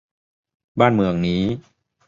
[0.79, 1.43] บ้านเมืองนี้